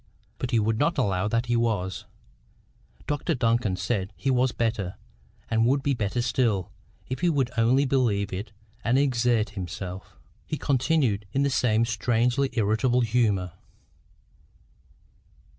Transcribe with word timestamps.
But 0.39 0.49
he 0.49 0.57
would 0.57 0.79
not 0.79 0.97
allow 0.97 1.27
that 1.27 1.45
he 1.45 1.55
was. 1.55 2.05
Dr 3.05 3.35
Duncan 3.35 3.75
said 3.75 4.11
he 4.15 4.31
was 4.31 4.51
better, 4.51 4.95
and 5.47 5.67
would 5.67 5.83
be 5.83 5.93
better 5.93 6.23
still, 6.23 6.71
if 7.07 7.19
he 7.19 7.29
would 7.29 7.51
only 7.55 7.85
believe 7.85 8.33
it 8.33 8.51
and 8.83 8.97
exert 8.97 9.51
himself. 9.51 10.17
He 10.47 10.57
continued 10.57 11.27
in 11.33 11.43
the 11.43 11.51
same 11.51 11.85
strangely 11.85 12.49
irritable 12.53 13.01
humour. 13.01 13.51